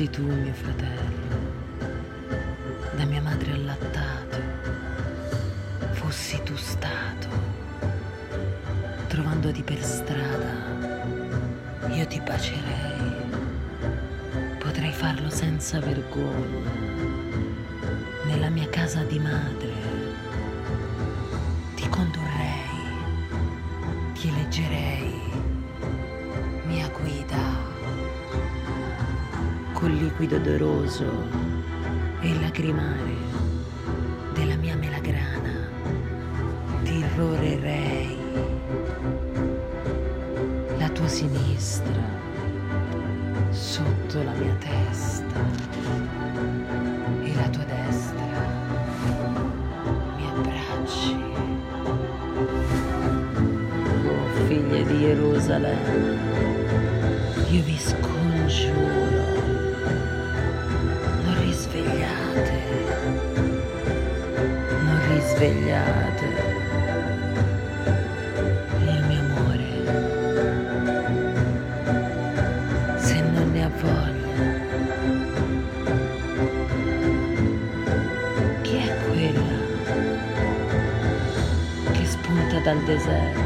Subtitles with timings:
[0.00, 1.28] Fossi tu mio fratello,
[2.96, 4.38] da mia madre allattato,
[5.92, 7.28] fossi tu stato,
[9.08, 10.54] trovandoti per strada,
[11.88, 13.12] io ti bacerei,
[14.58, 16.70] potrei farlo senza vergogna,
[18.24, 19.74] nella mia casa di madre,
[21.74, 22.94] ti condurrei,
[24.14, 25.29] ti eleggerei,
[29.80, 31.10] col liquido odoroso
[32.20, 33.16] e lacrimare
[34.34, 35.68] della mia melagrana.
[36.82, 38.18] Ti irrorerei
[40.76, 42.02] la tua sinistra
[43.48, 45.40] sotto la mia testa
[47.22, 48.48] e la tua destra
[50.16, 51.16] mi abbracci.
[54.04, 56.40] Oh figlie di Gerusalemme
[57.50, 59.09] io vi scongiuro
[64.84, 66.26] non risvegliate
[68.78, 69.68] il mio amore.
[72.96, 74.28] Se non ne ha voglia
[78.62, 79.58] chi è quella
[81.92, 83.39] che spunta dal deserto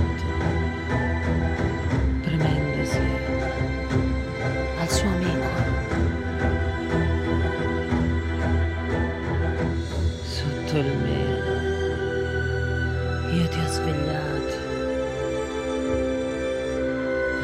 [13.35, 14.57] io ti ho svegliato.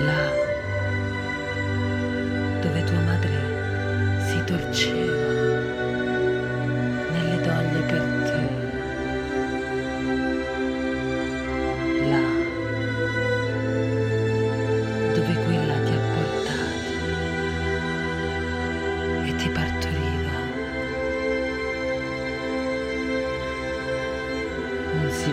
[0.07, 0.40] Là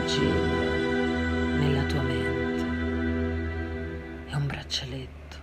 [0.02, 2.62] sigillo nella tua mente.
[4.30, 5.38] E un braccialetto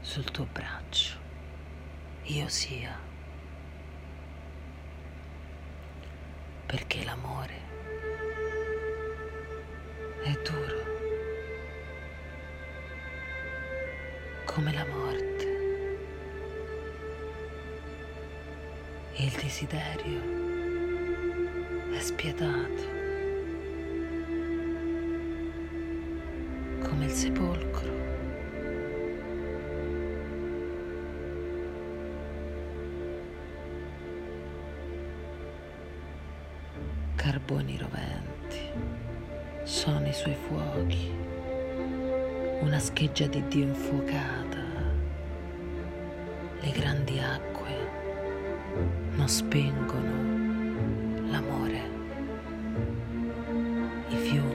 [0.00, 1.18] sul tuo braccio.
[2.24, 2.96] Io sia.
[6.66, 7.60] Perché l'amore
[10.22, 10.92] è duro.
[14.44, 15.22] Come la morte.
[19.16, 20.42] E il desiderio
[21.92, 23.03] è spietato
[26.84, 27.92] come il sepolcro.
[37.16, 38.60] Carboni roventi
[39.64, 41.10] sono i suoi fuochi,
[42.60, 44.62] una scheggia di Dio infuocata.
[46.60, 47.74] Le grandi acque
[49.16, 51.80] non spengono l'amore.
[54.08, 54.53] I fiumi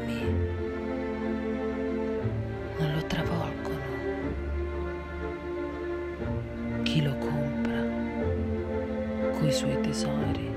[9.60, 10.50] suoi tesori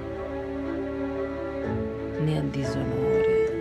[2.21, 3.61] ne ha disonore.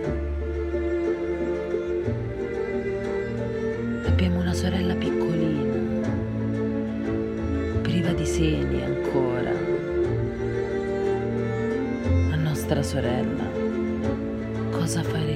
[4.06, 6.08] Abbiamo una sorella piccolina,
[7.82, 9.50] priva di seni ancora.
[12.30, 13.50] A nostra sorella,
[14.70, 15.31] cosa faremo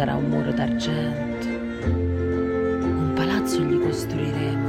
[0.00, 1.46] sarà un muro d'argento,
[1.86, 4.68] un palazzo gli costruiremo.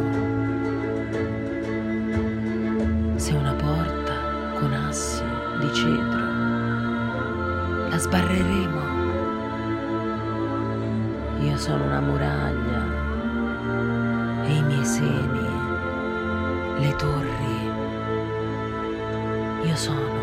[3.15, 4.13] Se una porta
[4.59, 5.23] con assi
[5.61, 6.19] di cedro,
[7.87, 8.81] la sbarreremo.
[11.39, 12.83] Io sono una muraglia
[14.47, 15.47] e i miei seni,
[16.77, 17.69] le torri.
[19.63, 20.19] Io sono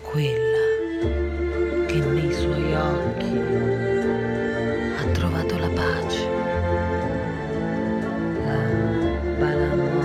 [0.00, 0.69] quella
[1.90, 3.40] che nei suoi occhi
[4.96, 6.28] ha trovato la pace.
[8.46, 9.98] Ah, Balamo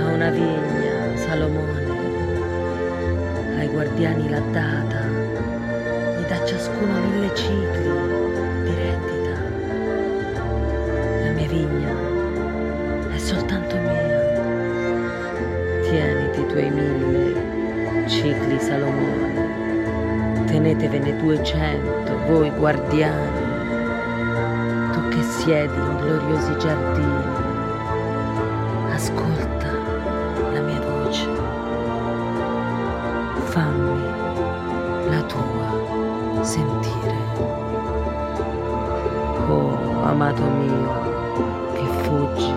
[0.00, 1.98] a una vigna, Salomone,
[3.58, 5.04] ai guardiani l'ha data,
[6.16, 7.92] gli dà ciascuno mille cicli
[8.64, 9.36] di rendita.
[11.22, 11.94] La mia vigna
[13.14, 14.22] è soltanto mia.
[15.82, 19.43] Tieniti i tuoi mille cicli, Salomone.
[20.54, 23.42] Tenetevene duecento, voi guardiani,
[24.92, 27.24] tu che siedi in gloriosi giardini.
[28.92, 29.72] Ascolta
[30.52, 31.28] la mia voce,
[33.50, 34.02] fammi
[35.10, 36.44] la tua.
[36.44, 37.16] sentire.
[39.48, 42.54] Oh, amato mio, che fuggi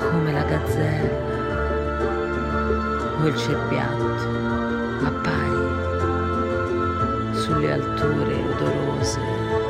[0.00, 1.26] come la gazzella
[3.22, 5.47] o il cerbiatto, appari
[7.48, 9.67] sulle alture odorose.